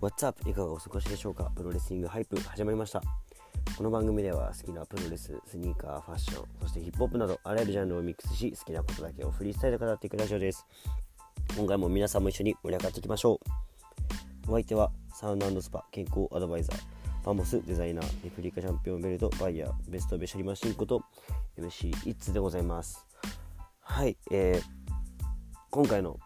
[0.00, 0.48] What's up?
[0.48, 1.50] いかがお過ごしでしょうか？
[1.56, 3.02] プロレスリングハイプ始まりました。
[3.76, 10.64] この番組では好きなプロレス、スニーカー、ファッション、そしてヒップホップなどあらゆるジャンルをミックスし、好きなことだけをフリースタイルで語っていくラジオです。
[11.56, 13.40] 今回も皆さんも一緒に盛り上がっていきましょ
[14.46, 14.52] う。
[14.52, 16.78] お相手はサウンドスパ健康アドバイザー、
[17.24, 21.02] パモスデザイナー、レプリカチャンピオンベルト、バイヤー、ベストベシャリマシンこと
[21.58, 23.04] MC イッツでございます。
[23.80, 26.20] はい、えー、今回の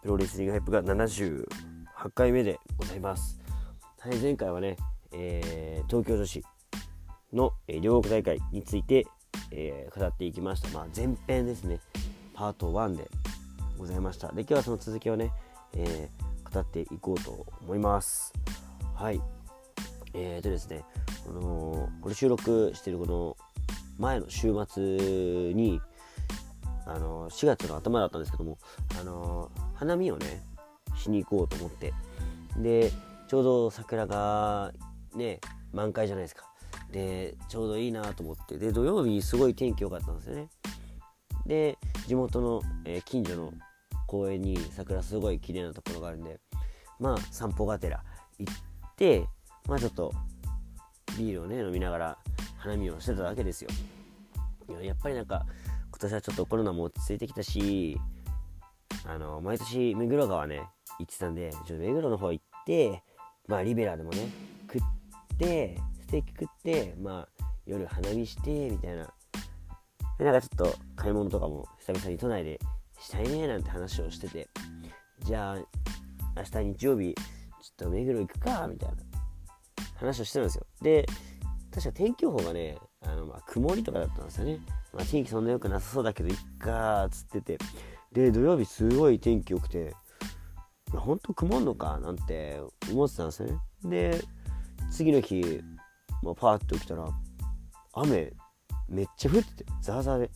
[0.00, 1.06] プロレスリングハイプが7
[2.04, 3.40] 8回目でございます。
[3.98, 4.76] はい、前回はね、
[5.10, 6.44] えー東京女子
[7.32, 9.06] の、えー両国大会について、
[9.50, 10.68] えー語っていきました。
[10.68, 11.80] まあ、前編ですね、
[12.34, 13.08] パート1で
[13.78, 14.28] ございました。
[14.32, 15.32] で、今日はその続きをね、
[15.72, 16.10] え
[16.52, 18.34] 語っていこうと思います。
[18.94, 19.22] はい。
[20.12, 20.84] えーとですね、
[21.26, 23.34] このこれ収録してるこの
[23.98, 25.80] 前の週末に、
[26.84, 28.58] あの4月の頭だったんですけども、
[29.00, 30.42] あの花見をね
[31.04, 31.92] しに行こうと思って。
[32.58, 32.92] で
[33.28, 34.72] ちょうど桜が
[35.14, 35.40] ね
[35.72, 36.44] 満開じゃないですか。
[36.90, 38.58] でちょうどいいなと思って。
[38.58, 40.48] で土曜日すごい天気良かったんですよね。
[41.46, 43.52] で地元の、えー近所の
[44.06, 46.38] 公園に桜すごい綺麗なところがあるんで
[47.00, 48.04] まあ散歩がてら
[48.38, 48.54] 行っ
[48.96, 49.26] て
[49.66, 50.12] まあちょっと
[51.18, 52.18] ビールをね飲みながら
[52.58, 53.70] 花見をしてただけですよ。
[54.68, 55.46] ややっぱりなんか
[55.90, 57.98] 今年はちょっとコロナも落ち着いてきたし
[59.06, 60.62] あの毎年目黒川ね
[60.98, 63.02] 行ってたんでちょっと目黒の方行って
[63.46, 64.28] まあリベラでもね
[64.72, 69.12] 食ってステーキ食ってまあ夜花見してみたいな。
[70.18, 72.60] でなんかちょっと買い物とかも久々に都内で
[73.00, 74.48] したいねなんて話をしてて。
[75.20, 75.56] じゃあ
[76.36, 78.96] 明日日曜日ちょっと目黒行くかみたいな。
[79.96, 80.66] 話をしてたんですよ。
[80.82, 81.06] で
[81.72, 84.60] 確か天気予報がねあのまあ曇りとかだったんですよね、
[84.92, 87.58] まあ、天気そんな良くなさそうだけどいっかーっつってて。
[88.12, 89.92] で土曜日すごい天気良くて
[90.92, 92.60] 本当曇んのかなんて
[92.90, 93.58] 思ってたんですよね。
[93.84, 94.24] で
[94.92, 95.62] 次の日、
[96.22, 97.08] まあ、パーッと起きたら
[97.94, 98.32] 雨
[98.88, 100.30] めっちゃ降っててザーザーで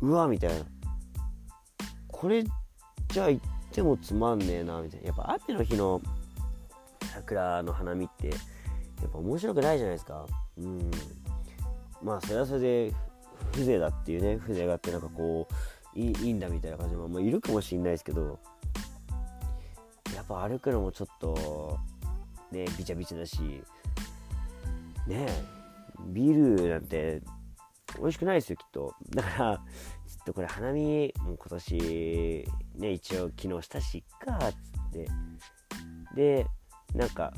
[0.00, 0.64] うわみたいな。
[2.08, 2.44] これ
[3.08, 5.06] じゃあ行ってもつまんねえなみたいな。
[5.06, 6.00] やっぱ雨の日の
[7.12, 8.34] 桜の花見ってや
[9.06, 10.26] っぱ面白くないじゃないですか。
[10.58, 10.90] うん。
[12.02, 12.94] まあそれはそれで
[13.52, 15.48] 風情だっていうね風情があってなんかこ
[15.94, 18.38] ういいんだみたいな感じも、まあ、いるかもしれないですけど
[20.28, 21.78] ぱ歩くのもちょっと
[22.52, 23.62] ねビチャビチャだし
[25.06, 25.26] ね
[26.06, 27.22] ビールなんて
[27.98, 28.94] 美味しくないですよきっと。
[29.10, 32.46] だからちょっとこれ花見もう今年
[32.76, 34.56] ね一応昨日したしっかっつっ
[34.92, 35.08] て。
[36.14, 36.46] で
[36.94, 37.32] なんか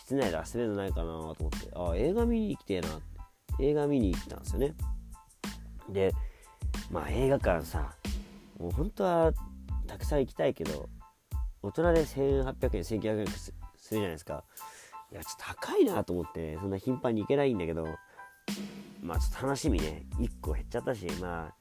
[0.00, 1.70] 室内で遊べるのないかなと思って。
[1.74, 2.88] あ映画見に行きてえな。
[2.88, 3.00] っ
[3.56, 4.74] て映画見に行ったんですよね。
[5.88, 6.12] で
[6.90, 7.94] まあ映画館さ
[8.58, 9.32] もう本当は
[9.86, 10.88] たくさん行きたいけど
[11.62, 13.54] 大人で1800円1900円する
[13.90, 14.44] じゃないですか。
[15.10, 17.86] いやちょっと高いなと思ってそんな頻繁に行けないんだけど
[19.00, 20.06] まあちょっと楽しみね。
[20.18, 21.54] 1個減っちゃったしまあ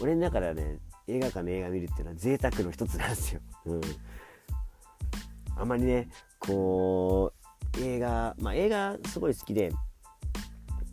[0.00, 0.78] 俺の中ではね
[1.08, 3.80] 映画館で映画見るっていうのは贅沢の一つなんですよ、うん、
[5.56, 7.32] あんまりねこ
[7.76, 9.72] う映画まあ映画すごい好きで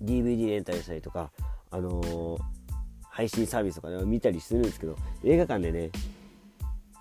[0.01, 1.31] DVD レンタルしたりとか
[1.69, 2.57] あのー
[3.17, 5.89] 配信サービスとかで見たりするんですけど映画館でね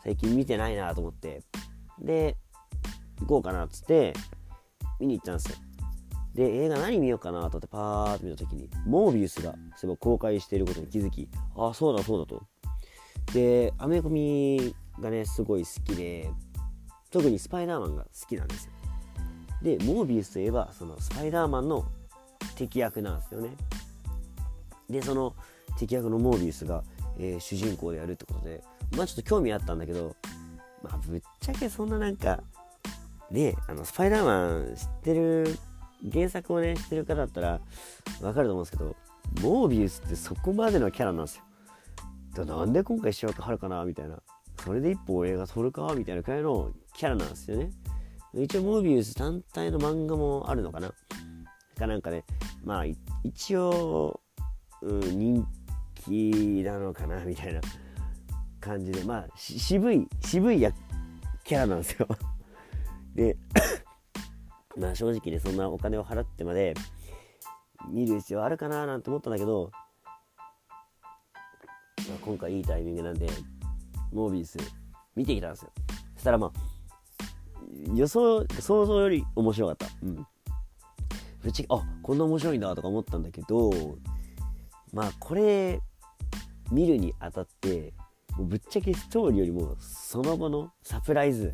[0.07, 1.43] 最近見てないなと思って。
[1.99, 2.37] で
[3.19, 4.13] 行こうかなっつって
[5.01, 5.57] 見に行ったんですよ。
[6.33, 12.41] で映画何見ようかなと思ってパーッと見た時にモービウスがそういえば公開していることに気づきああそうだそうだと。
[13.33, 16.31] でアメコミがねすごい好きで
[17.11, 18.73] 特にスパイダーマンが好きなんですよ。
[19.61, 21.85] でモービウスといえばそのスパイダーマンの
[22.55, 23.57] 敵役なんですよね。
[24.89, 25.35] でその
[25.77, 26.85] 敵役のモービウスが、
[27.19, 28.63] えー主人公でやるってことで
[28.97, 30.15] まあちょっと興味あったんだけど
[30.83, 32.43] まあぶっちゃけそんななんか
[33.31, 35.59] ねあのスパイダーマン知ってる
[36.13, 37.61] 原作をね知ってる方だったら
[38.21, 38.97] わかると思うんですけど
[39.43, 42.45] モービウスってそこまでのキャラなんですよ。
[42.45, 44.19] なんで今回しようかはるかなみたいな。
[44.63, 47.71] それで一本映画撮るかみたいなくらいのキャラなんですよね。
[48.35, 50.93] 一応モービウス単体の漫画もあるのかな。
[51.79, 52.25] かなんかね
[52.65, 52.85] まあ
[53.25, 54.21] 一応、
[54.83, 55.47] うん、人
[55.95, 57.61] 気なのかなみたいな。
[58.67, 60.73] 感じでまあ渋い渋いや
[61.45, 62.09] キャラなんですよ。
[63.15, 63.37] で
[64.77, 66.75] まあ正直ねそんなお金を払ってまで
[67.89, 69.71] 見る必要あるかななんて思ったんだけど、
[72.09, 73.29] まあ、今回いいタイミングなんで
[74.13, 74.59] モービース
[75.15, 75.71] 見てきたんですよ。
[76.15, 76.53] そしたらまあ
[77.95, 79.87] 予想想像より面白かった。
[80.03, 80.27] うん。
[81.43, 83.71] ぶちあこんな面白いんだとか思ったんだけど
[84.93, 85.81] まあこれ
[86.73, 87.93] 見るにあたって
[88.45, 91.53] ぶっちゃけストーリーよりもその後のサプライズ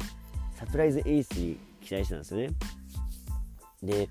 [0.55, 2.51] サプライズ演出に期待してたんですよね。
[3.83, 4.09] で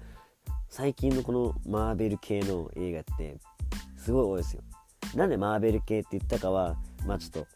[0.70, 3.38] 最近のこのマーベル系の映画って
[3.98, 4.64] すごい多いですよ。
[5.16, 7.48] なんでマーベル系って言ったかはまあちょっと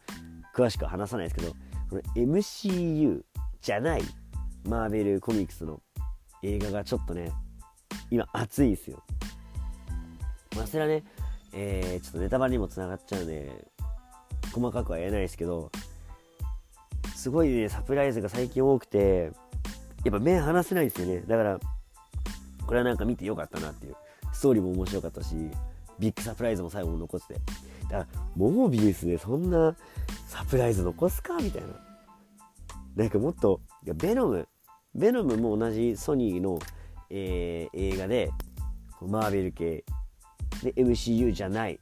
[0.54, 1.52] 詳しくは話さないですけど
[1.88, 3.22] この MCU
[3.62, 4.02] じゃない
[4.64, 5.80] マーベルコミックスの
[6.42, 7.32] 映画がちょっとね
[8.10, 9.02] 今熱いんですよ。
[10.56, 11.04] まあそれはね、
[11.52, 13.66] えー、ちょっとネタバレにもつながっちゃうんで
[14.56, 15.70] 細かくは言えないですけど
[17.14, 19.30] すごいねサプライズが最近多くて
[20.04, 21.20] やっぱ目離せないんですよね。
[21.26, 21.60] だから
[22.66, 23.96] これはなんか見てよかったなっていう。
[24.32, 25.34] ストーリーも面白かったし
[25.98, 27.40] ビッグサプライズも最後も残ってて。
[27.90, 28.06] だから
[28.36, 29.74] モービウスでそんな
[30.28, 31.68] サプライズ残すかみたいな。
[32.94, 34.48] なんかもっといやベノム
[34.94, 36.58] ベノムも同じソニーの、
[37.10, 38.30] えー、映画で
[39.02, 39.84] マーベル系
[40.62, 41.78] で MCU じゃない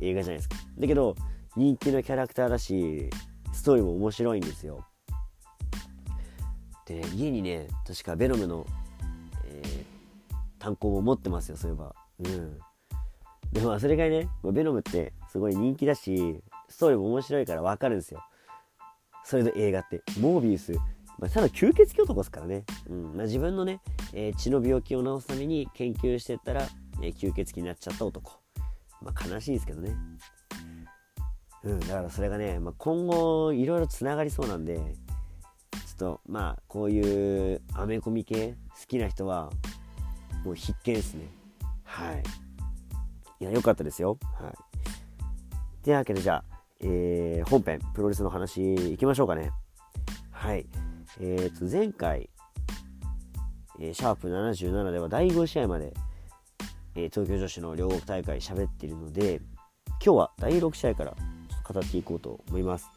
[0.00, 0.56] 映画じゃないですか。
[0.78, 1.14] だけど
[1.56, 3.10] 人気のキャラクターだし
[3.52, 4.84] ストーリーも面白いんですよ。
[6.86, 8.66] で家にね確かベノムの、
[9.46, 11.94] えー、単行も持ってますよそういえば。
[12.20, 12.58] うん。
[13.52, 18.20] でもそれがねベノムってすごい人気だしストーリーも面白いから分かるんですよ。
[19.24, 20.02] それの映画って。
[20.20, 20.72] モービウス、
[21.18, 23.16] まあ、ただ吸血鬼男ですからね、うん。
[23.16, 23.80] まあ、自分のね、
[24.12, 26.68] えー、血の病気を治すために研究してったら、
[27.00, 28.32] えー、吸血鬼になっちゃった男。
[29.00, 29.96] まあ悲しいですけどね。
[31.64, 34.82] うん、だからそれがね、まあ、今後いろいろつながりそうなんでちょ
[35.94, 39.50] っとまあこういうアメコミ系好きな人は
[40.44, 41.26] もう必見ですね。
[41.84, 42.22] はい。
[43.40, 44.18] いや良かったですよ。
[44.38, 44.54] はい。
[45.82, 46.44] というわけでじゃあ、
[46.80, 49.50] えー、本編プロレスの話いきましょうかね。
[50.30, 50.66] はい。
[51.20, 52.28] えー、と前回、
[53.80, 55.94] えー、シャープ77では第5試合まで、
[56.96, 59.40] えー、東京女子の両国大会喋っているので
[60.04, 61.14] 今日は第6試合から
[61.64, 62.90] 語っていこうと思います。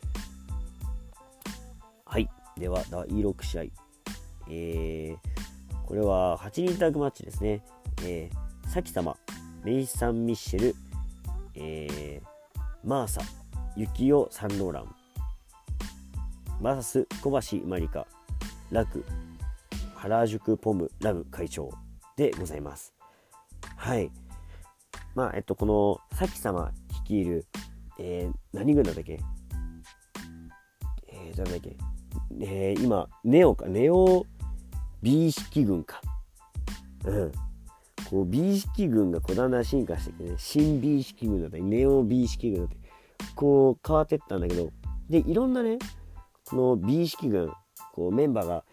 [2.05, 2.29] はい。
[2.57, 3.63] では、第6試合。
[4.49, 7.63] えー、これは8人タッグマッチですね。
[8.03, 9.15] えー、サキ様、
[9.63, 10.75] メイサン・ミッシェル、
[11.55, 13.21] えー、マーサ、
[13.75, 14.95] ユキオ・サンローラン、
[16.61, 18.07] バーサス小橋マリカ、
[18.71, 19.05] ラク、
[19.95, 21.71] 原宿ポムラム会長
[22.15, 22.93] でございます。
[23.75, 24.11] はい。
[25.15, 26.71] まあ、えっと、この、サキ様
[27.05, 27.45] 率いる
[27.99, 29.19] えー、何軍だったっけ？
[31.07, 31.77] えー、だっけ？
[32.41, 34.25] えー、今、ネオか、ネオ
[35.01, 36.01] 美意識軍か。
[37.05, 37.31] うん。
[38.09, 42.79] こう、美意識軍がこうだんだん進化してきてね、新美意識軍だったり、ネオ美意識軍だったり、
[43.35, 44.71] こう変わってったんだけど、
[45.09, 45.77] で、いろんなね、
[46.45, 47.51] この美意識軍、
[47.93, 48.63] こうメンバーが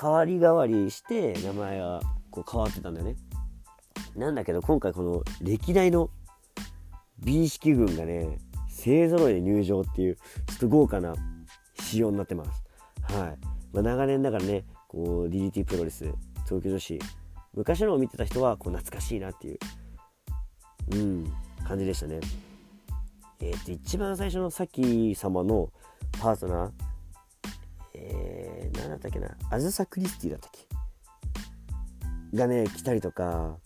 [0.00, 2.00] 変わり変わりして名前が
[2.30, 3.16] こう変わってたんだよね。
[4.16, 6.10] なんだけど今回この歴代の
[7.24, 8.38] 美意識軍がね
[8.68, 10.22] 勢ぞろいで入場っていうちょ
[10.54, 11.14] っと豪華な
[11.78, 12.64] 仕様になってます。
[13.02, 13.38] はい
[13.72, 16.04] まあ、長年だからねこう DDT プロレス
[16.46, 16.98] 東京女子
[17.54, 19.58] 昔のを見てた人はこう懐かしいなっていう、
[20.92, 21.32] うん、
[21.66, 22.20] 感じでしたね。
[23.40, 25.70] えー、と一番最初のさき様の
[26.20, 26.70] パートナー
[27.94, 30.50] えー、何だったっけなあずさクリスティだったっ
[32.32, 32.36] け？
[32.36, 33.56] がね来たりとか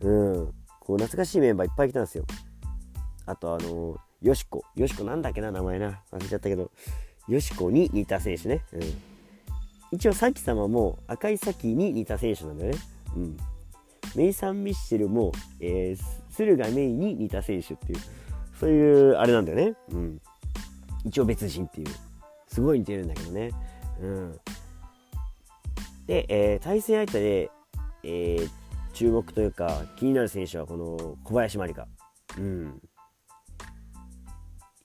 [0.00, 2.24] うんこう懐かしいメンバーいっぱい来たんですよ
[3.26, 6.00] あとあのよしこよしこなんだっけな名前な。
[6.12, 6.70] 忘れちゃったけど。
[7.28, 8.82] よしこに似た選手ね、うん、
[9.92, 12.78] 一応さき様も赤いさきに似た選手なんだよね。
[13.16, 13.36] うん。
[14.16, 17.98] メイサン・ミッシェルも、えー、駿河メイに似た選手っていう。
[18.58, 19.74] そういうあれなんだよね。
[19.92, 20.20] うん。
[21.04, 21.86] 一応別人っていう。
[22.48, 23.50] すごい似てるんだけどね。
[24.00, 24.40] うん。
[26.06, 27.50] で、えー、対戦相手で、
[28.02, 28.50] えー、
[28.92, 31.86] 注目というか気になる選手はこの小林まりか
[32.36, 32.82] うん。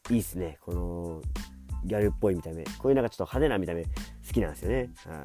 [0.10, 0.58] いいっすね。
[0.62, 1.22] この
[1.86, 2.64] ギャルっぽい見た目。
[2.64, 3.90] こういうなんかちょっと派手な見た目好
[4.34, 4.78] きなんですよね。
[4.78, 5.24] はい。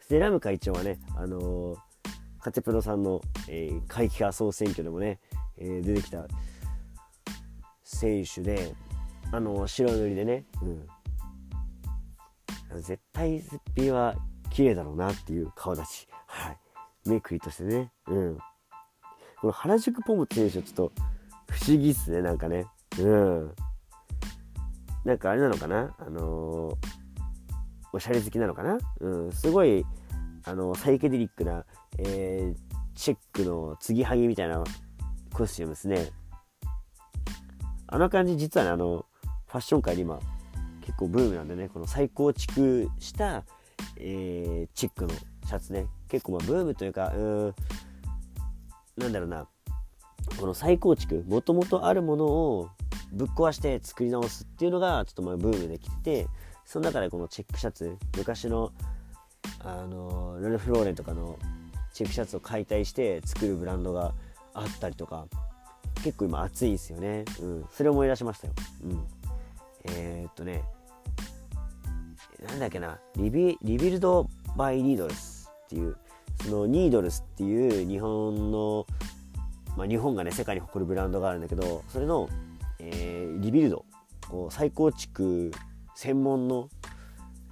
[0.00, 1.76] ステラム会長はねあのー、
[2.40, 5.18] カチェプロさんの、えー、会期化総選挙でもね、
[5.56, 6.26] えー、出てきた
[7.82, 8.74] 選手で
[9.32, 10.44] あの、白塗りでね、
[12.70, 14.14] うん、絶対すっぴんは
[14.50, 16.08] 綺麗だろうなっていう顔立ち。
[16.26, 16.58] はい。
[17.08, 17.90] 目くりとしてね。
[18.06, 18.38] うん。
[19.40, 20.92] この原宿ポム選手ちょっと
[21.50, 22.66] 不思議っすねなんかね。
[22.98, 23.54] うん。
[25.04, 25.94] なんかあれなのかな？
[25.98, 26.76] あの、
[27.92, 28.78] おしゃれ好きなのかな？
[29.00, 29.84] うん、すごい、
[30.44, 31.64] あの、サイケデリックな、
[31.98, 32.58] えー、
[32.94, 34.64] チェックの継ぎはぎみたいな
[35.32, 36.10] コスチュームですね。
[37.86, 39.04] あの感じ、実はね、あの、
[39.46, 40.18] ファッション界で今、
[40.80, 43.44] 結構ブームなんでね、この再構築した、
[43.96, 47.54] えー、チェックのシャツね、結構まあブームというか、うん、
[48.96, 49.46] なんだろうな、
[50.40, 52.70] この再構築、もともとあるものを
[53.14, 56.26] ぶっ壊して作り直すっていうのがちょっとまあブームできて
[56.64, 58.72] その中でこのチェックシャツ昔の
[59.60, 61.38] あのラルフローレンとかの
[61.92, 64.12] チェックシャツを解体して作るブランドが
[64.52, 65.26] あったりとか
[66.02, 68.52] 結構今熱いですよね、うん、それを思い出しましたよ、
[68.84, 69.04] うん、
[69.84, 70.62] えー、っとね
[72.46, 75.96] なんだっけなリビ Rebuild by Needles っていう
[76.42, 78.86] そのニードルスっていう日本の、
[79.76, 82.28] まあ、日本がね世界に誇るブランドがあるんだけどそれの、
[82.92, 83.84] えー、リビルド
[84.28, 85.50] こう再構築
[85.94, 86.68] 専門の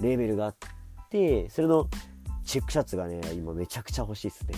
[0.00, 0.56] レーベルがあっ
[1.10, 1.88] てそれの
[2.44, 4.54] チェックシャツがね今めちゃくちゃ欲しいっすね。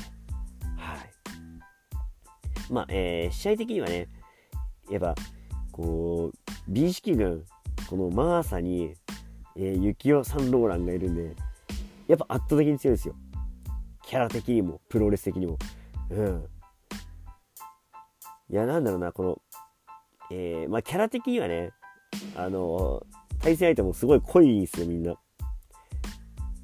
[0.77, 2.73] はい。
[2.73, 4.09] まあ、えー、試合的にはね
[4.91, 5.15] やっぱ
[5.71, 7.45] こう美意識軍
[7.89, 8.95] このマーサに、
[9.57, 11.37] えー、ユキオ・サンローランがいるんで
[12.09, 13.15] やっぱ圧倒的に強いですよ。
[14.03, 15.59] キャラ的にもプロレス的にも。
[16.11, 16.49] うん。
[18.51, 19.43] いやなんだろうなこの
[20.37, 21.71] えー、まあキャラ的にはね
[22.35, 23.07] あの
[23.41, 25.15] 対戦相手もすごい濃いんですよみんな。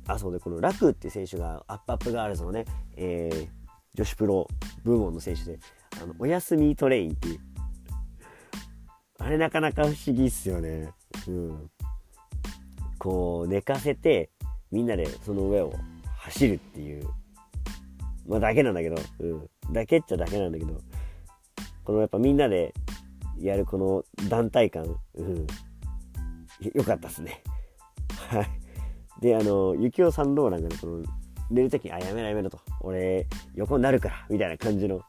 [0.08, 2.64] あそうでこのラクって選手がアップアップガールズのね、
[2.96, 3.48] えー、
[3.94, 4.48] 女子プロ
[4.82, 5.60] 部門の選手で
[6.02, 7.40] あのお休みトレインっていう。
[9.20, 10.90] あれなかなか不思議っすよね。
[11.28, 11.70] うん。
[12.98, 14.30] こう寝かせて
[14.72, 15.74] みんなでその上を
[16.16, 17.06] 走るっていう。
[18.26, 19.50] まあだけなんだけど、うん。
[19.72, 20.80] だけっちゃだけなんだけど、
[21.84, 22.74] このやっぱみんなで
[23.40, 25.46] やるこの団体感、うん。
[26.74, 27.42] よかったっすね。
[28.28, 28.46] はい。
[29.20, 31.02] で、あの、ユキオ・サンローランがね、この、
[31.50, 32.60] 寝るとき、あ、やめろやめろと。
[32.80, 35.02] 俺、横になるから、みたいな感じの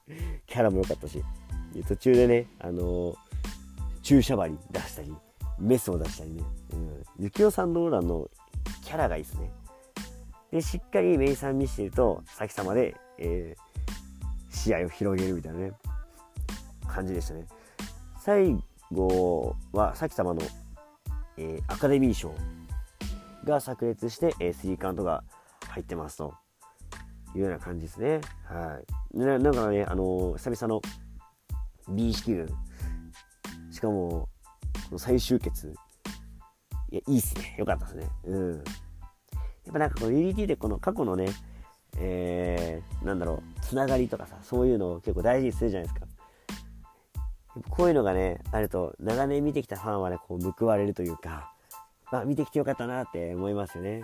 [0.47, 1.23] キャラも良かったし、
[1.87, 3.15] 途中でね、あの
[4.01, 5.15] 注射針出したり、
[5.59, 7.03] メスを出したりね、うん。
[7.19, 8.29] ユキオ・サンローランの
[8.83, 9.51] キャラがいいっすね。
[10.51, 15.71] で、しっかりメイサン・ミシェルと先様で、えー、試合を広げるみたいなね、
[16.87, 17.45] 感じでしたね。
[18.23, 18.55] 最
[18.91, 20.43] 後は、さき様の、
[21.37, 22.31] えー、アカデミー賞
[23.43, 25.23] が炸裂して、えー、スリーカウントが
[25.69, 26.35] 入ってますと
[27.33, 28.21] いうような感じですね。
[28.45, 28.79] は
[29.15, 29.17] い。
[29.17, 30.81] なだかね、あのー、久々の
[31.89, 32.47] 美意識軍、
[33.71, 34.29] しかも、こ
[34.91, 35.73] の最終決、
[36.91, 37.55] いや、いいっすね。
[37.57, 38.07] よかったですね。
[38.25, 38.53] うん。
[38.53, 38.63] やっ
[39.73, 41.25] ぱなんかこの UDT でこの過去のね、
[41.97, 46.10] えー、なんだろう、つながりとかさ、そういうのを結構大事にするじゃないですか。
[47.69, 51.53] こういうのがね、あると、長年見てきたファンはね、こう報われるというか、
[52.11, 54.03] まあ、見てきてよかったなって思いますよね。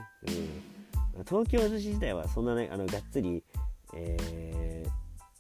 [1.16, 1.24] うん。
[1.26, 3.44] 東京寿司自体はそんなね、あの、がっつり、
[3.94, 4.86] え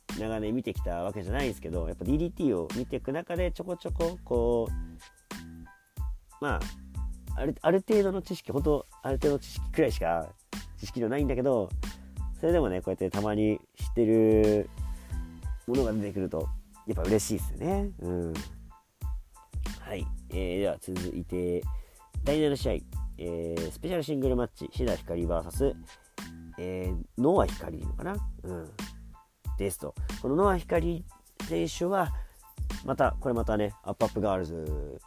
[0.08, 6.60] ー、長年見てきたわけじゃないんですけど、やっぱ DDT を見ていく中でちょこちょこ、こう、まあ、
[7.36, 10.28] あるある程度の知識、本当ある程度の知識くらいしか
[10.80, 11.70] 知識のないんだけど、
[12.40, 14.70] それでもねこうやってたまに知ってる
[15.68, 16.50] ものが出てくると
[16.88, 17.91] やっぱ嬉しいですね。
[18.00, 18.34] うん。
[19.82, 21.62] はい、えー、では続いて
[22.24, 22.74] 第7試合、
[23.17, 25.74] えー、スペシャルシングルマッチ志田ひかり VS、
[26.58, 28.15] えー、ノアひかりのかな？
[28.44, 28.70] うん。
[29.58, 29.94] ですと。
[30.22, 31.03] このノアひかり
[31.48, 32.10] 選手は
[32.86, 35.00] またこれまたねアップアップガールズ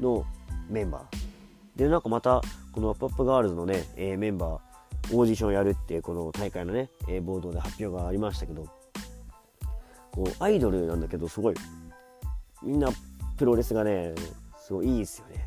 [0.00, 0.24] の
[0.68, 1.78] メンバー。
[1.78, 2.40] でなんかまた
[2.72, 8.77] このアップアップガールズのね、えー、メンバーオーディションやるってこの大会のね、えー、ボードで発表がありましたけど。
[10.18, 11.54] こうアイドルなんだけどすごい
[12.60, 12.88] みんな
[13.36, 14.14] プロレスがね
[14.58, 15.44] すごいいいですよね。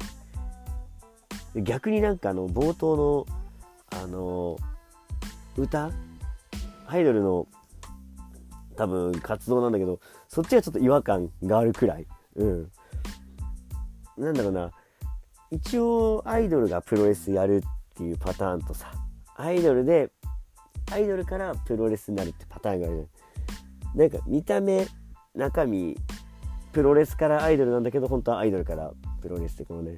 [1.63, 4.57] 逆になんかあの冒頭のあの
[5.57, 5.91] 歌？
[6.87, 7.47] アイドルの
[8.77, 9.99] 多分活動なんだけど
[10.29, 12.07] そっちはちょっと違和感があるくらい。
[12.37, 12.71] うん。
[14.17, 14.71] なんだろうな。
[15.51, 17.61] 一応アイドルがプロレスやるっ
[17.97, 18.89] ていうパターンとさ
[19.35, 20.11] アイドルで
[20.89, 23.03] アイドルからプロレスになるってパターンがあるな
[23.95, 24.87] なんか見た目
[25.35, 25.97] 中身
[26.71, 29.97] プロレスからアイドルなんだけど本当はアイドルからプロレスってこのね。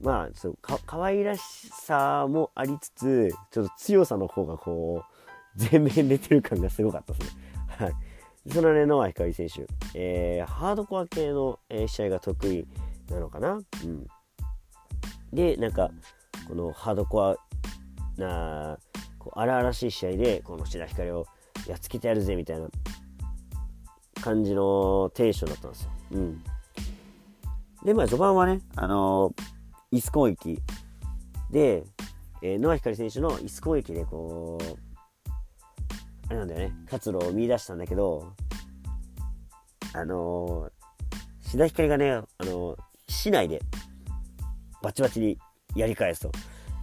[0.00, 5.12] まあちょっとか可愛らしさもありつつちょっと強さの方がこう
[5.56, 7.42] 全面出てる感がすごかったですね。
[7.66, 7.92] はい。
[8.52, 12.66] そのねノア光選手、えー、ハードコア系の、えー、試合が得意
[13.10, 13.54] なのかな？
[13.54, 14.06] うん。
[15.32, 15.90] でなんか
[16.46, 17.36] このハードコア
[18.16, 18.78] な
[19.18, 21.26] こう荒々しい試合でこの志田ひかりを
[21.66, 22.68] やっつけてやるぜみたいな
[24.20, 25.90] 感じのテンションだったんですよ。
[26.12, 26.42] うん、
[27.84, 30.58] でまあ序盤はね、あのー、椅子攻撃
[31.50, 31.84] で、
[32.42, 34.64] えー、野ひかり選手の椅子攻撃でこう
[36.28, 38.32] あれなんだよね活路を見出したんだけど
[39.94, 42.76] あのー、志田ひかりがね、あのー、
[43.08, 43.60] 市内で
[44.82, 45.38] バチバチに
[45.74, 46.32] やり返すと。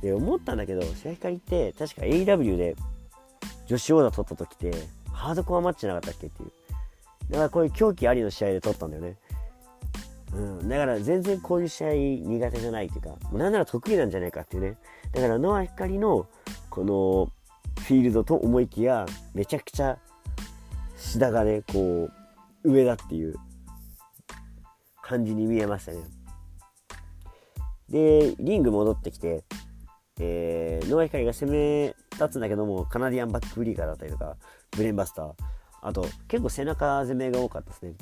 [0.02, 2.76] で、思ったんだけど、試合光って確か AW で
[3.66, 4.72] 女子オーダー取った時って、
[5.12, 6.52] ハードコアマッチなかったっけっていう。
[7.32, 9.18] だからこういう狂気ありの試合で取ったんだよね。
[10.34, 14.78] うん、だから全然こういう試合苦手じゃないっていうか、なんなら得意なんじゃないかっていうね。
[15.14, 16.28] だからノア光の
[16.70, 17.32] この
[17.82, 19.98] フィールドと思いきや、めちゃくちゃ
[20.98, 22.10] 志田がね、こ
[22.64, 23.36] う、上だっていう
[25.02, 26.00] 感じに見えましたね。
[27.90, 29.44] で、リング戻ってきて、
[30.20, 34.38] えー、ノア光が攻め立つんだけども、カナディアンバックブリーカーだったりとか、
[34.72, 35.34] ブレーンバスター、
[35.82, 37.94] あと結構背中攻めが多かったですね。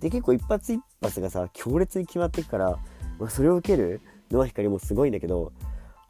[0.00, 2.78] で、結構一発一発がさ、強烈に決まっていくから、
[3.18, 4.00] まあ、それを受ける
[4.30, 5.52] ノア光もすごいんだけど、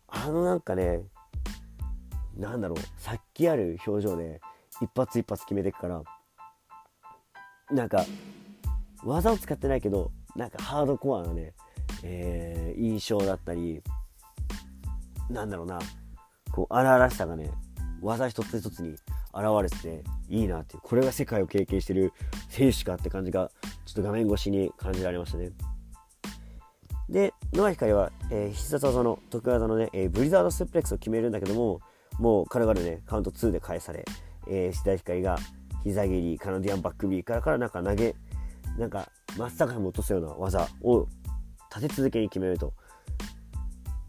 [0.09, 1.02] あのなんかね、
[2.37, 4.40] なんだろう、さっきある表情で
[4.80, 6.02] 一発一発決めていくから、
[7.71, 8.04] なんか、
[9.04, 11.54] 技を使ってないけど、なんかハードコアなね、
[12.02, 13.83] えー、印象だったり、
[15.31, 15.78] なんだろうな、
[16.52, 17.50] こう、荒々しさがね、
[18.02, 19.00] 技一つ一つに現
[19.62, 22.12] れてていいなっていう、これが世界を経験してる
[22.49, 23.50] 選手かって感じが、
[23.87, 25.50] ちょっと画面越しに感じられましたね。
[27.09, 31.81] で、野垣光は、えー、必殺技の得意技のね、えー、ブリザードスープレックスを決めるんだけども、
[32.19, 34.04] もう軽々ね、カウント2で返され、
[34.49, 35.38] えー、志田光が
[35.83, 38.14] 膝蹴り、カナディアンバックビーからからなんか投げ、
[38.78, 41.07] なんか真っ逆さま落とすような技を
[41.75, 42.73] 立て続けに決めると。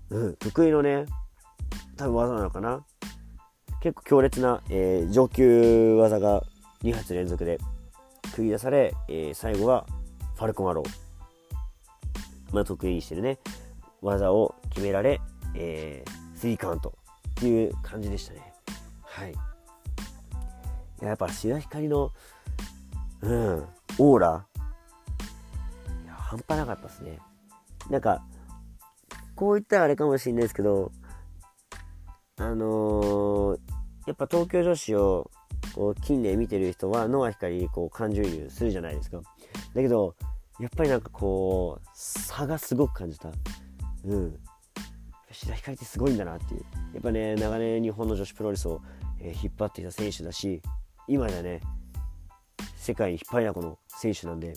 [0.10, 1.06] うん、得意のね、
[1.98, 2.86] 多分技なのかな。
[3.82, 6.44] 結構強烈な、えー、上級技が
[6.84, 7.60] 2発連続で
[8.36, 9.86] 繰り出され、えー、最後は
[10.36, 11.06] ファルコンアロー。
[12.52, 13.40] まあ、得意にしてるね、
[14.02, 15.20] 技を決められ、
[15.56, 16.98] えー、スリーカウント
[17.30, 18.54] っていう感じでしたね。
[19.02, 19.34] はい。
[21.02, 22.12] やっぱ白光の、
[23.22, 23.66] うん、
[24.00, 24.46] オーラ、
[26.08, 27.20] 半端なかったですね。
[27.90, 28.24] なんか、
[29.36, 30.92] こう言ったらあれかもしれないですけど、
[32.38, 33.60] あのー、
[34.08, 35.32] やっぱ東京女子を
[35.74, 39.22] こう近年見てる人はノア光にこう感情移入するじゃないですか。
[39.74, 40.16] だけど、
[40.60, 43.30] やっぱりなんかこう、差がすごく感じた。
[44.06, 44.40] うん。
[45.32, 46.62] 白光ってすごいんだなっていう。
[46.94, 48.82] やっぱね、長年日本の女子プロレスを、
[49.20, 50.62] え、引っ張ってきた選手だし、
[51.08, 51.60] 今やね、
[52.78, 54.54] 世界に引っ張りだこの選手なんで、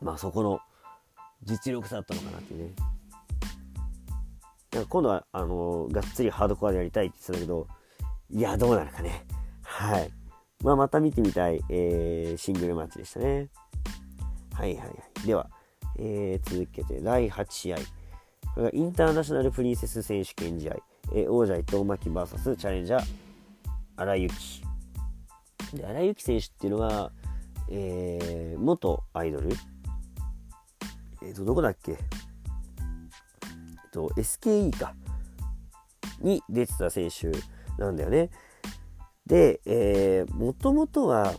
[0.00, 0.60] まあそこの
[1.42, 2.74] 実力差だったのかなっていうね。
[4.76, 7.66] なんか今度は、あの、がっつりハードコアでやりたいって言ってたんだけど、
[8.30, 9.24] いや、どうなるかね。
[9.62, 10.10] はい。
[10.62, 13.48] まあ、また見てみたい、えー、シングルマッチでしたね。
[14.52, 14.92] はいはいは
[15.24, 15.26] い。
[15.26, 15.48] では、
[15.98, 17.78] えー、続けて第8試合。
[18.54, 20.76] これがインターナショナルプリンセス選手権試合。
[21.14, 23.02] えー、王者伊藤真希 VS チャレンジャー
[23.96, 24.62] 荒井由紀。
[25.72, 27.12] で、荒井由紀選手っていうのは、
[27.70, 29.48] えー、元アイドル？
[31.22, 31.96] えっ、ー、と、どこだっけ？
[33.96, 34.94] と、SKE か。
[36.20, 37.30] に出てた選手
[37.78, 38.30] なんだよね。
[39.26, 41.34] で、えー、もともとは、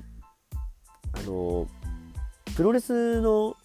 [1.14, 1.68] あの、
[2.56, 3.56] プロレスの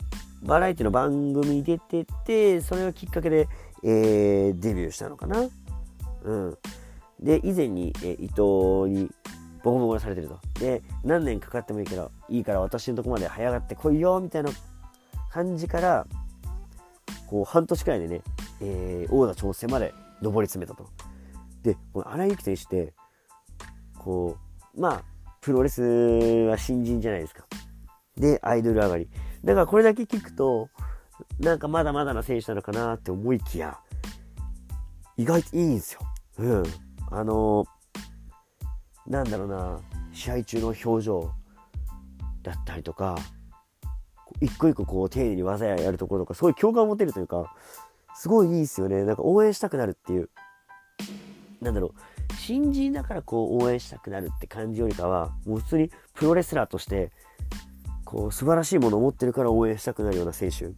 [0.43, 3.49] バラエティの番組に出てて、それがきっかけで、
[3.83, 5.49] えー、デビューしたのかな。
[6.25, 6.59] うん。
[7.21, 9.11] で、以前に、えー、伊藤に
[9.63, 10.39] ボコボコされてると。
[10.61, 14.51] で、何年かかってもいいけど、いいから私のとこまで早がって来いよ、みたいな
[15.31, 16.07] 感じから、
[17.27, 18.23] こう、半年くらいでね、
[18.63, 20.89] えー、王座挑戦まで上り詰めたと。
[21.63, 22.95] で、この荒井由紀選手って、
[23.99, 24.37] こ
[24.75, 25.03] う、まあ、
[25.41, 27.45] プロレスは新人じゃないですか。
[28.17, 29.09] で、アイドル上がり。
[29.45, 30.69] だからこれだけ聞くと、
[31.41, 33.79] なんかまだまだな選手なのかなって思いきや、
[35.17, 36.01] 意外といいんですよ。
[36.39, 36.63] うん。
[37.11, 39.81] あのー、なんだろうな、
[40.13, 41.31] 試合中の表情
[42.43, 43.17] だったりとか、
[44.41, 47.55] 一個一個こう丁寧に技ややるところとか、すごい共感を持てるというか、
[48.15, 49.05] すごいいいですよね。
[49.05, 50.31] なんか応援したくなるっていう。
[51.61, 51.95] なんだろ
[52.31, 57.13] う、新人だからこう応援したくなるって感じよりかは、もう普通にプロレスラーとして、
[58.05, 60.67] こう素晴らしいものを持ってるから応援したくなるような選手。
[60.67, 60.75] で、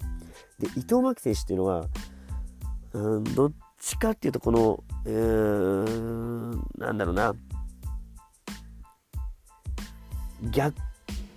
[0.76, 1.86] 伊藤真希選手っていうのは、
[2.92, 7.34] うん、どっちかっていうと、この、うーん、なんだろうな、
[10.50, 10.76] 逆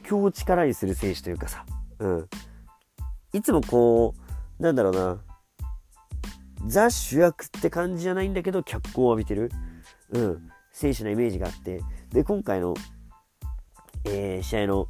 [0.04, 1.66] 境を力にする選手というかさ、
[2.00, 2.30] うん。
[3.34, 4.14] いつもこ
[4.60, 5.18] う、なんだろうな、
[6.65, 9.52] ザ主役って感じじゃないんだけど、脚光を浴びてる、
[10.12, 12.74] うん、選手のイメージがあって、で、今回の、
[14.06, 14.88] えー、試合の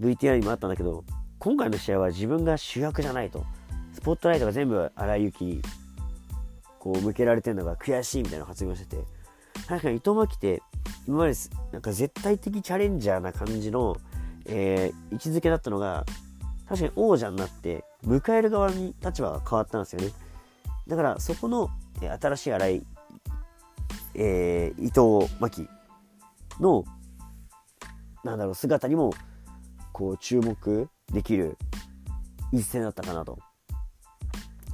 [0.00, 1.04] VTR にもあったんだけど、
[1.38, 3.44] 今回の試合は自分が主役じゃないと。
[3.92, 5.62] スポットライトが全部荒井由紀に
[6.78, 9.04] こう向けられてるのが悔しいみたいな発言をしてて、
[9.68, 10.62] 確かに伊藤真希って
[11.06, 11.34] 今まで
[11.72, 13.96] なんか絶対的チャレンジャーな感じの、
[14.46, 16.04] えー、位置づけだったのが、
[16.68, 20.08] 確かに王者になって迎える側に立場が変わったんですよね。
[20.86, 22.86] だからそこの、新しい新井、
[24.14, 25.68] えー、伊藤真希
[26.60, 26.84] の
[28.24, 29.12] なんだろう姿にも
[29.92, 31.56] こう注目できる
[32.52, 33.38] 一戦だったかなと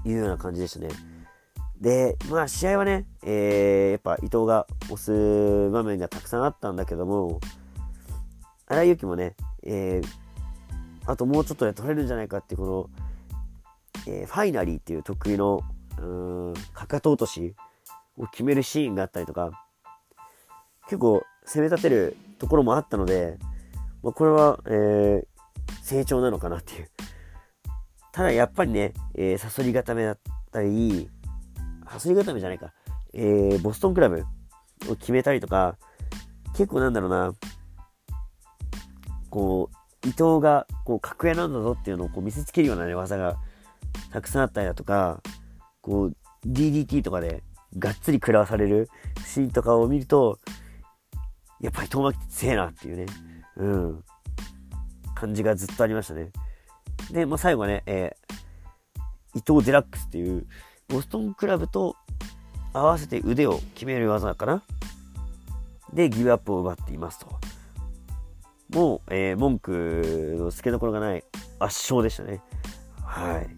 [0.04, 0.88] いうような感じでしたね。
[1.80, 7.40] で、まあ試合はね、えー、やっぱ伊藤が押す場面がたくさんあったんだけども、
[8.66, 12.90] 荒井由紀もね、えー、あともうちょっとで取れるんじゃないかっていうこ
[14.06, 15.62] の、えー、ファイナリーっていう得意の、
[15.98, 17.54] うーん、かかと落とし
[18.16, 19.50] を決めるシーンがあったりとか、
[20.84, 23.38] 結構攻め立てるところもあったので、
[24.02, 25.24] まあ、これは、えー、
[25.82, 26.90] 成長なのかなっていう。
[28.12, 30.18] ただやっぱりね、えー、サソリ固めだっ
[30.50, 31.08] たり、
[31.90, 32.72] サソリ固めじゃないか、
[33.12, 34.24] えー、ボストンクラブ
[34.90, 35.76] を決めたりとか、
[36.54, 37.32] 結構なんだろうな、
[39.30, 43.36] こう、伊藤がこう格上なんだぞっていうのをこう見せつけるような、ね、技が
[44.12, 45.22] たくさんあったりだとか、
[45.88, 47.42] こう、DDT とかで
[47.78, 48.88] がっつり食らわされる
[49.24, 50.38] シーンとかを見ると、
[51.60, 53.06] やっぱり遠巻きって強えなっていうね、
[53.56, 54.04] うん、
[55.14, 56.30] 感じがずっとありましたね。
[57.10, 60.46] で、まあ、最後はね、えー、伊藤デラックスっていう、
[60.88, 61.96] ボストンクラブと
[62.72, 64.62] 合わせて腕を決める技かな。
[65.92, 67.26] で、ギブアップを奪っていますと。
[68.70, 71.24] もう、えー、文句の付けどころがない
[71.58, 72.40] 圧勝でしたね。
[73.02, 73.57] はい。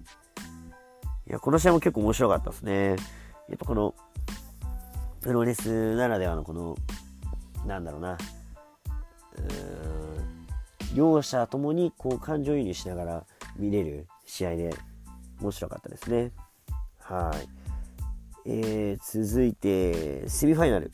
[1.31, 2.97] いや、この試合も結構面白かったですね。
[3.49, 3.95] やっぱこの、
[5.21, 6.77] プロレスならではのこの、
[7.65, 14.75] なんだろうな、うーん、両者ともにこう感情移入しながら見れる試合で
[15.41, 16.33] 面白かったですね。
[16.99, 17.49] はい。
[18.47, 20.91] えー、続いて、セミファイナル。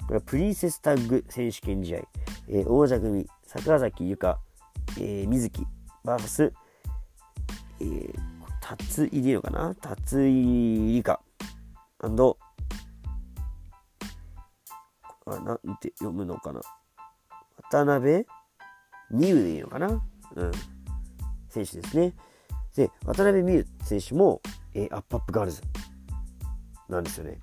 [0.00, 2.00] これはプリンセスタッグ選手権試合。
[2.48, 4.36] えー、王者組、坂崎由香、
[4.98, 5.64] えー、水木
[6.04, 6.52] VS、
[7.82, 8.14] えー、
[8.60, 9.74] 辰井でいいのかな？
[9.74, 11.20] 辰井理香
[11.98, 12.08] あ
[15.40, 16.60] なんて読むのかな？
[17.70, 18.24] 渡辺
[19.12, 19.88] 美優でいいのかな？
[19.88, 20.52] うん。
[21.48, 22.14] 選手ですね。
[22.74, 24.40] で、渡辺美優選手も、
[24.74, 25.60] えー、アップアップガールズ
[26.88, 27.38] なんですよね。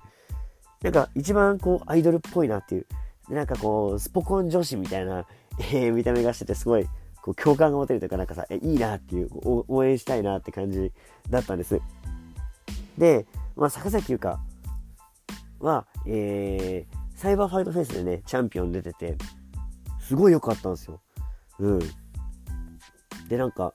[0.82, 2.86] なんか一番こうアイドルっぽいなっていう、
[3.28, 5.26] なんかこうスポコン女子みたいな、
[5.58, 6.86] えー、見た目がしててすごい
[7.22, 9.28] こう共感が持てるというかなんかさ、えいいなっていう
[9.68, 10.92] 応援したいなって感じ
[11.28, 11.80] だったんです。
[12.98, 14.40] で、まあ、坂崎優香
[15.60, 19.16] は、えー、サイバーファイトフェイスでね、チャンピオン出てて、
[20.00, 21.00] すごい良かったんですよ。
[21.58, 21.78] うん。
[23.28, 23.74] で、なんか、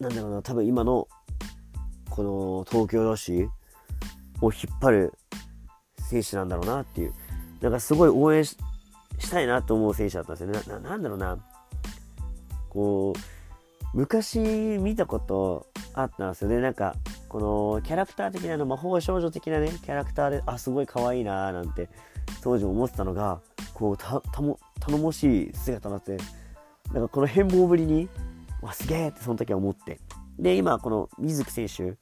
[0.00, 1.08] なんだろうな、多分今の、
[2.08, 3.48] この東京女子
[4.40, 5.14] を引っ張る
[6.08, 7.12] 選手なんだろうなっていう。
[7.60, 8.56] なんかすごい応援し
[9.30, 10.82] たいなと思う選手だったんですよね。
[10.82, 11.38] ななんだろうな。
[12.78, 16.60] こう、昔見たことあったんですよね。
[16.60, 16.94] なんか、
[17.28, 17.40] こ
[17.74, 21.88] のキャラクター的なの、魔法少女的なね、キャラクターで、あ、すごい可愛いなーなんて、
[22.40, 23.40] 当時思ってたのが、
[23.74, 26.18] こう、た、たも、頼もしい姿になって、
[26.92, 28.08] なんかこの変貌ぶりに、
[28.62, 29.98] わ、すげえってその時は思って。
[30.38, 31.96] で、今、この水木選手、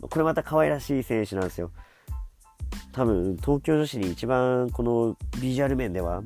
[0.00, 1.70] これまた可愛らしい選手なんですよ。
[2.90, 6.24] 多分、東京女子に一番このビジュアル面では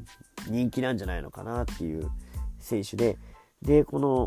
[0.48, 2.10] 人気なんじゃないのかなっていう
[2.58, 3.18] 選手で、
[3.62, 4.26] で、この、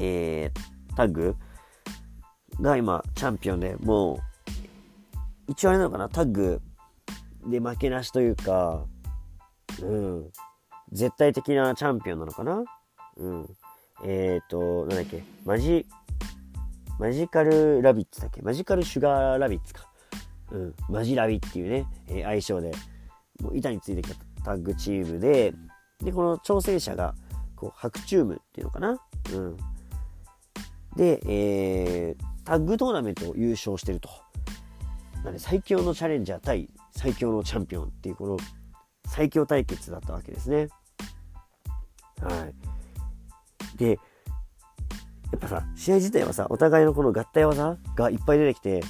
[0.00, 1.36] えー、タッグ
[2.60, 4.18] が今、チャンピオンで、もう、
[5.48, 6.60] 一応あれなのかな、タッグ
[7.46, 8.84] で負けなしというか、
[9.82, 10.30] うん、
[10.92, 12.64] 絶対的なチャンピオンなのかな？
[13.16, 13.46] うん。
[14.04, 15.86] えっ、ー、と、なんだっけ、マジ、
[16.98, 18.42] マジカルラビッツだっけ？
[18.42, 19.88] マジカルシュガーラビッツか。
[20.50, 22.72] うん、マジラビっていうね、えー、愛称で、
[23.40, 25.52] もう板についてきたタッグチームで、
[26.02, 27.14] で、この挑戦者が、
[27.56, 29.00] こう、白チュームっていうのかな？
[29.32, 29.56] うん。
[30.96, 34.08] で、えー、タッグトーナメントを優勝してると。
[35.24, 38.36] なんで、最強のチャレンジャー対最強のチャンピオンっていう、この
[39.06, 40.68] 最強対決だったわけですね。
[42.20, 43.76] はい。
[43.76, 43.96] で、や
[45.36, 48.82] っぱさ、試合自体はさ、お互いのこの合体技がいっぱい出てきて、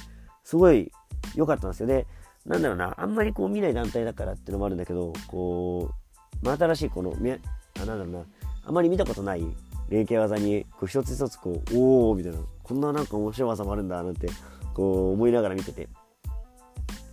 [0.43, 0.91] すごい
[1.35, 2.05] 良かったんですよね。
[2.45, 5.95] なんだろうな、あんまりこう見ない団体だからっていうのもあるんだけど、こう、
[6.41, 8.19] 真新しいこの、あ、なんだろうな、
[8.65, 9.45] あまり見たことない
[9.89, 14.27] 連携技に、こう一つ一つこう、おーみたいな、こんななんか面白い技もあるんだなんて、
[14.73, 15.89] こう思いながら見てて。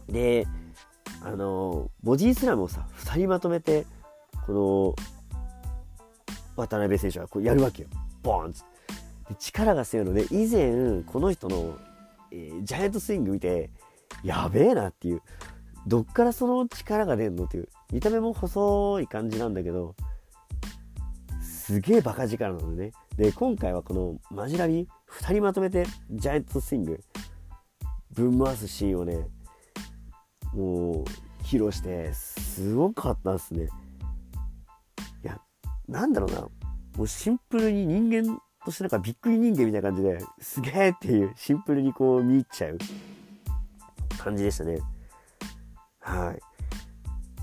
[0.08, 0.46] で、
[1.22, 3.86] あの、ボディスラムをさ、2人まとめて、
[4.46, 4.94] この、
[6.56, 7.88] 渡辺選手はこうやるわけよ。
[8.22, 8.76] ボーンつって。
[9.28, 11.76] で力が強いので、以前、この人の、
[12.30, 13.70] えー、ジャイアントスイング見て、
[14.22, 15.22] やべえなっていう。
[15.86, 17.68] どっからその力が出んのっていう。
[17.92, 19.94] 見た目も細い感じなんだけど、
[21.40, 22.92] すげえバカ力なのね。
[23.16, 27.00] で、今回はこのマジラビ、2人まとめてジャイアントスイング、
[28.12, 29.26] ぶん回すシーンをね、
[30.52, 31.04] もう
[31.42, 33.68] 披露して、すごかったっすね。
[35.24, 35.40] いや、
[35.88, 36.40] なんだろうな。
[36.96, 42.78] もうシンプルに人間としてなんかびっくり人間みたいな感じですげえっていうシンプルにこう見入っちゃう
[44.18, 44.80] 感じでしたね。
[46.00, 46.45] はい。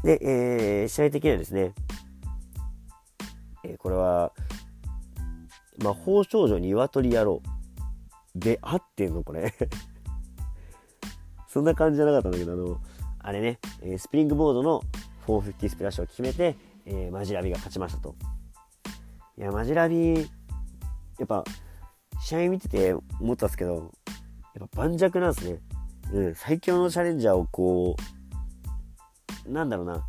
[0.04, 1.74] で、えー、試合的にはですね、
[3.64, 4.34] えー、これは、
[5.82, 7.42] 魔法少女鶏野郎
[8.36, 9.54] で合ってんのこれ
[11.50, 12.82] そんな感じじゃなかったんだけど、あの、
[13.20, 14.82] あれね、え、スプリングボードの
[15.26, 18.16] 450スプラッシュを決めて、えー、マジラビが勝ちましたと。
[19.38, 20.24] いや、マジラビ、や
[21.24, 21.44] っぱ、
[22.22, 23.92] 試合見てて思ったんですけど、
[24.56, 25.60] やっぱ盤石なんですね。
[26.12, 28.23] うん、最強のチャレンジャーをこう、
[29.48, 30.06] なんだろうな、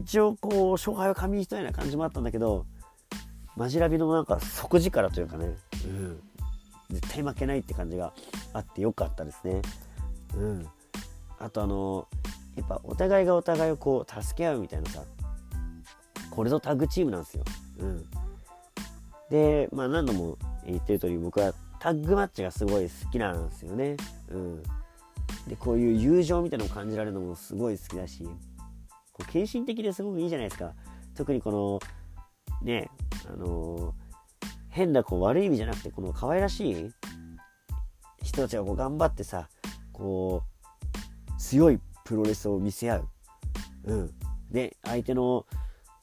[0.00, 2.66] 一応こう、勝敗を紙一重な感じもあったんだけど、
[3.56, 6.20] マジラビのなんか底力というかね、うん、
[6.90, 8.12] 絶対負けないって感じが
[8.52, 9.62] あってよかったですね。
[10.36, 10.66] うん。
[11.38, 12.08] あとあの
[12.56, 15.02] やっぱお互いがお互いをこう助け合うみたいなさ
[16.30, 17.44] これぞタッグチームなんですよ。
[17.78, 18.04] うん、
[19.30, 23.96] でまあ何度も言ってる通り僕はタッグマッチがすごい好きなんですよね。
[24.30, 24.62] うん、
[25.48, 28.24] でこういう友情みたいなのを感じられるのもすごい好きだし
[29.12, 30.72] こう献身的ですごくいいじゃないですか。
[31.14, 31.80] 特にこの
[32.62, 32.90] ね
[33.28, 33.92] あのー、
[34.70, 36.90] 変なこう悪い意味じゃなくてこの可愛らしい
[38.22, 39.48] 人たちがこう頑張ってさ
[39.92, 40.54] こう
[41.38, 43.08] 強いプロレスを見せ合う。
[43.84, 44.10] うん、
[44.50, 45.46] で相手の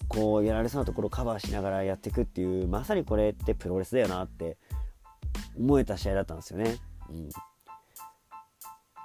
[0.08, 4.58] こうやられそうなところをカバーしながらやっていくっていうまさにこれってプロレスだよなって
[5.58, 6.78] 思えた試合だったんですよね。
[7.10, 7.30] うん、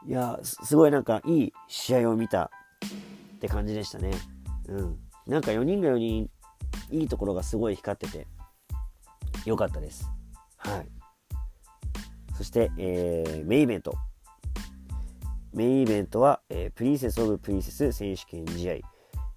[0.07, 2.51] いやすごいなんかいい試合を見た
[3.37, 4.13] って感じでしたね。
[4.69, 6.31] うん、なんか4人が4人
[6.91, 8.27] いいところがすごい光ってて
[9.45, 10.09] 良かったです。
[10.59, 10.87] はい。
[12.37, 13.97] そして、えー、メインイベント。
[15.53, 18.75] メインイベントは、えー、プリンセス・オブ・プリンセス選手権試合、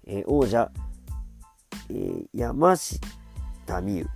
[0.06, 0.70] えー、王者、
[1.88, 3.00] えー、山下
[3.82, 4.06] 美優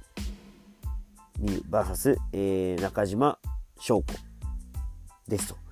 [1.40, 3.38] 美優 VS、えー、中島
[3.78, 4.06] 翔子
[5.26, 5.63] ですと。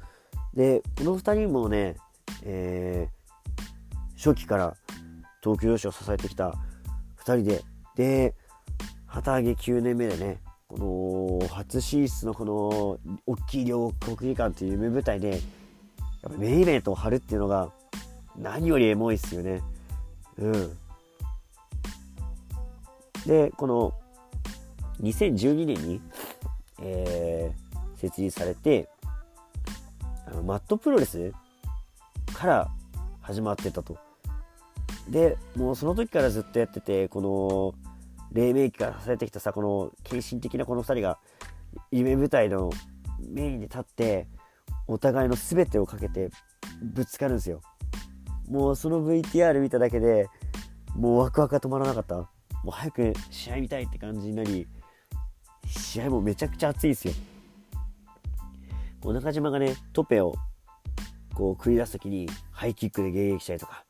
[0.55, 1.97] で、この2人もね、
[2.45, 4.77] えー、初期から
[5.43, 6.55] 東京女子を支えてきた
[7.25, 7.65] 2人で、
[7.97, 8.35] で、
[9.07, 10.39] 旗揚げ9年目でね、
[10.69, 15.41] この初進出のこの大きい両国技館という夢舞台で、やっ
[16.33, 17.73] ぱメインイベントを張るっていうのが
[18.37, 19.61] 何よりエモいっすよね。
[20.39, 20.79] うん。
[23.27, 23.93] で、この
[25.01, 26.01] 2012年に、
[26.81, 28.89] えー、設立されて、
[30.33, 31.31] あのマットプロレス
[32.33, 32.71] から
[33.21, 33.99] 始まってたと。
[35.09, 37.75] で、もうその時からずっとやってて、この
[38.33, 41.19] 黎明期からされてきたさ、この献身的なこの2人が
[41.91, 42.71] 夢舞台の
[43.21, 44.27] メインに立って、
[44.89, 46.31] お互いの全てをかけて
[46.83, 47.61] ぶつかるんですよ。
[48.49, 50.29] もうその VTR 見ただけで
[50.97, 52.17] もうワクワクが止まらなかった。
[52.17, 52.29] も
[52.69, 54.67] う早く試合見たいって感じになり
[55.67, 57.15] 試合もめちゃくちゃ熱いですよ。
[59.03, 60.35] こう中島がねトペを
[61.35, 63.85] こう繰り出す時にハイキックで迎撃したりとか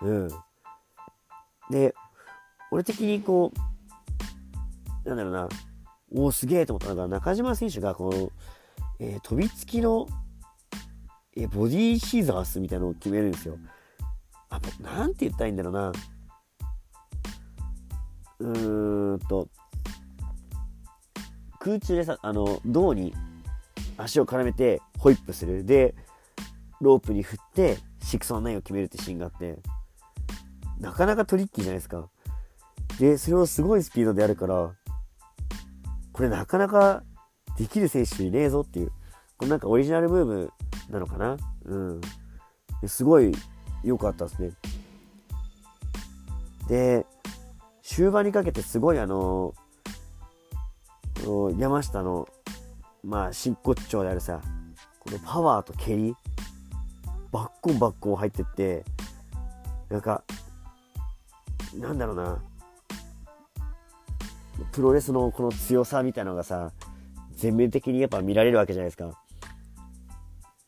[0.00, 0.28] うん
[1.70, 1.94] で
[2.70, 3.52] 俺的にこ
[5.04, 5.48] うなんだろうな
[6.14, 8.30] おおすげえと思ったのが中島選手がこの
[9.04, 10.06] えー、飛びつきの、
[11.36, 13.58] えー、ボディシーザースみたいなのを決めるんですよ。
[14.48, 15.92] あ、なんて言ったらいいんだろうな。
[18.38, 19.48] うーんと、
[21.58, 23.12] 空中でさ、あの、胴に
[24.02, 25.64] 足を絡めてホイップする。
[25.64, 25.94] で、
[26.80, 29.60] ロープに振って、シックスワンナインを決めるってシーンがあって、
[30.80, 32.08] なかなかトリッキーじゃないですか。
[32.98, 34.72] で、それをすごいスピードでやるから、
[36.12, 37.04] これなかなか
[37.56, 38.88] できる選手いねえぞっていう、
[39.38, 40.50] これなんかオリジナルムーブ
[40.90, 41.36] なのかな？
[41.64, 42.00] うん。
[42.86, 43.32] すごい
[43.84, 44.50] 良かったですね。
[46.68, 47.06] で、
[47.82, 49.54] 終盤にかけてすごいあの、
[51.56, 52.28] 山下の、
[53.02, 54.40] まあ、真骨頂であるさ、
[55.00, 56.14] このパワーと蹴り、
[57.32, 58.84] バッコンバッコン入ってって、
[59.88, 60.22] なんか、
[61.74, 62.42] なんだろうな、
[64.70, 66.72] プロレスのこの強さみたいなのがさ、
[67.34, 69.18] 全面的にやっぱ見られるわけじゃないですか。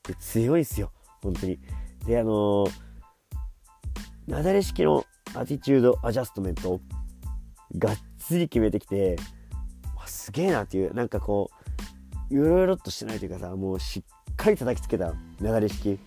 [0.08, 0.90] で強いっすよ、
[1.22, 1.58] 本当に。
[2.04, 2.70] で、あのー、
[4.26, 6.80] なだれ式のアティチュードアジャストメント
[7.78, 9.16] がっつり決めてきて、
[10.06, 11.63] すげえなっていう、なんかこう、
[12.30, 15.98] いろいろとしてないというかさ、もうしっかり叩きつけたなだれ式。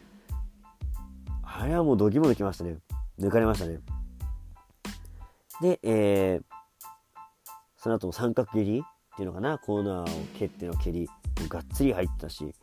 [1.43, 2.77] あれはもうドキも抜きましたね。
[3.19, 3.79] 抜かれましたね。
[5.61, 6.43] で、えー、
[7.77, 9.57] その後も三角切りっていうのかな。
[9.57, 11.09] コーナーを蹴っての蹴り。
[11.49, 12.53] がっつり入ってたし。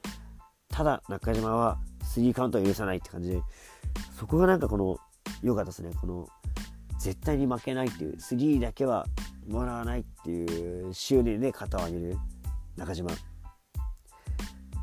[0.69, 3.43] ただ中島はスリーカウントは許さないって感じで。
[4.19, 4.97] そこがなんかこの
[5.43, 5.91] 良かったですね。
[6.01, 6.29] この
[6.99, 8.17] 絶対に負けないっていう。
[8.17, 9.07] 3だけは
[9.49, 12.17] もらわないっていう執念で肩を上げる
[12.77, 13.11] 中島。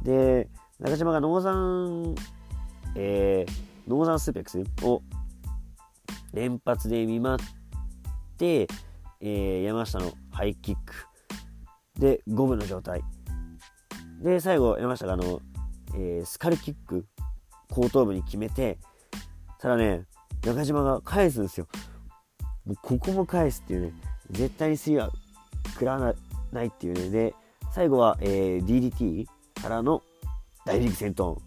[0.04, 2.16] で中島がノーザン、
[2.96, 5.04] えー、ノーザンスープレックスを
[6.34, 7.38] 連発で見舞っ
[8.38, 8.68] て、
[9.20, 10.94] えー、山下のハイキック。
[12.00, 13.04] で五分の状態。
[14.22, 15.42] で最後山下があの、
[15.94, 17.06] えー、スカルキック
[17.70, 18.78] 後頭部に決めて
[19.60, 20.06] ただね
[20.46, 21.68] 中島が返すんですよ。
[22.66, 23.94] もうここも返すっていうね
[24.32, 25.12] 絶対にスリーは
[25.74, 26.16] 食らわ
[26.52, 27.10] ないっていうね。
[27.10, 27.36] で
[27.72, 29.26] 最後は、えー、DDT
[29.62, 30.02] からの
[30.66, 31.38] 大リーグ戦闘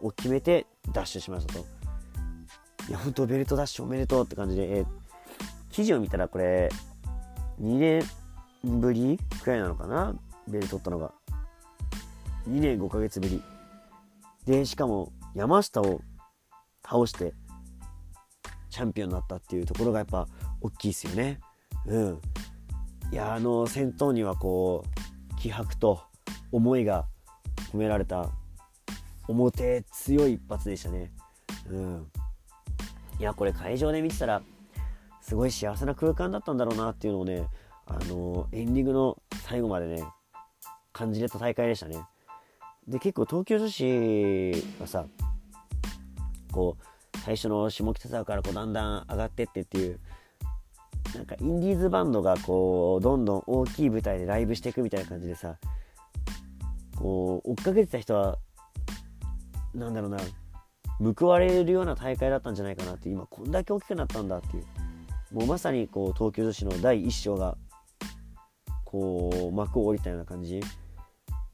[0.00, 1.60] を決めてダッシュしましたと。
[2.88, 4.86] いや本当ベルトダッシュおめでとうって感じで、えー、
[5.70, 6.68] 記事を見たらこれ
[7.60, 8.02] 2年
[8.64, 10.14] ぶりくらいなのかな？
[10.48, 11.12] ベルト取ったのが。
[12.48, 13.40] 2年5ヶ月ぶり。
[14.46, 16.00] でしかも山下を
[16.84, 17.32] 倒して
[18.70, 20.26] チャンピオンになったっていうところがやっぱ
[20.60, 21.38] 大きいですよね。
[21.86, 22.20] うん。
[23.12, 24.84] いやあの戦闘にはこ
[25.32, 26.00] う気迫と
[26.50, 27.06] 思いが
[27.72, 28.30] 込められた
[29.28, 31.12] 表強い一発でしたね。
[31.70, 32.06] うん。
[33.18, 34.42] いやこれ会場で見てたら
[35.20, 37.46] すごい幸せな空間だったんだろうなっていうのをね
[37.86, 40.02] あのエンディングの最後までね
[40.92, 42.02] 感じれた大会でしたね。
[42.88, 45.04] で結構東京女子はさ
[46.50, 46.76] こ
[47.14, 50.00] う最初の下北沢からこうだんだん上がってってっていう
[51.14, 55.56] なんかインディーズバンドがこうどんどん大きい舞台でライブしていくみたいな感じでさ
[57.02, 58.38] こう追っかけてた人は
[59.74, 60.18] なんだろうな
[61.18, 64.64] 報われるような大会だったんじゃないかなって今こんだけ大きくなったんだっていう。
[65.32, 67.56] もうまさにこう東京女子の第1章が
[68.84, 70.60] こう幕を降りたような感じ。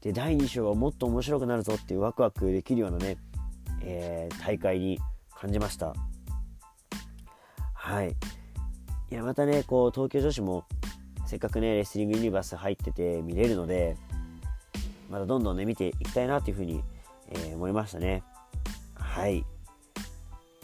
[0.01, 3.17] で第2章がもっと面白くなるぞっていうワクワクできるようなね、
[3.81, 4.99] えー、大会に
[5.33, 5.95] 感じました。
[7.73, 8.15] はい。
[9.11, 10.65] いやまたねこう東京女子も
[11.25, 13.97] せっかくねレスリングユニバース入ってて見れるので
[15.09, 16.83] またどんどんね見ていきたいなというふうに、
[17.29, 18.23] えー、思いましたね
[18.95, 19.45] はい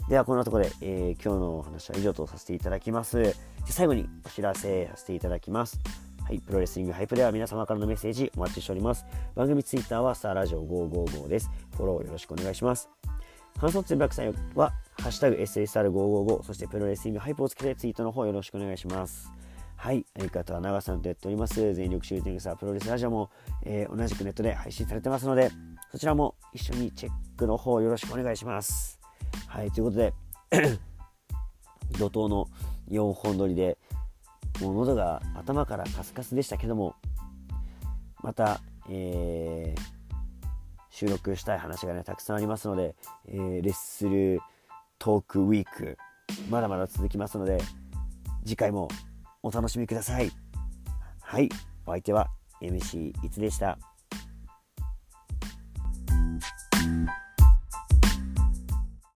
[0.08, 3.34] ではこんなところで、えー、今日のお話は以上とさせていただきますで
[3.66, 5.80] 最後にお知らせさせていただきます
[6.26, 9.06] はい、プロレスリングハイプでは皆様からのメッセージお待ちしております。
[9.36, 11.48] 番組ツイッターはスターラジオ555です。
[11.76, 12.88] フォローよろしくお願いします。
[13.60, 19.30] 感想つぶやく際は、ハッシュタグ SSR555、そしてプロレスリングハイプをつけてツイートの方よろしくお願いします。
[19.76, 23.30] はい、相方は長さんとやっております、全力シューティングスタープロレスラジオも、
[23.64, 25.50] えー、同じくネットで配信されてますので、
[25.92, 28.98] そちらも一緒にチェックの方よろしくお願いします。
[29.46, 30.14] はい、ということで、
[31.98, 32.48] 怒涛の
[32.88, 33.78] 4本撮りで、
[34.60, 36.94] もう喉が頭からカスカスでしたけども
[38.22, 39.80] また、えー、
[40.90, 42.94] 収録したい話がねたくさんありますので、
[43.28, 44.40] えー、レッスル
[44.98, 45.98] トークウィーク
[46.50, 47.58] まだまだ続きますので
[48.44, 48.88] 次回も
[49.46, 50.32] お楽しみください。
[51.20, 51.48] はい。
[51.86, 52.28] お相手は
[52.60, 53.78] MC いつでした。